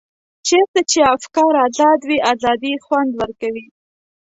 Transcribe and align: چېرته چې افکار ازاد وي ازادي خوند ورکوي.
چېرته 0.47 0.79
چې 0.91 0.99
افکار 1.15 1.53
ازاد 1.67 1.99
وي 2.09 2.17
ازادي 2.33 2.73
خوند 2.85 3.11
ورکوي. 3.21 3.65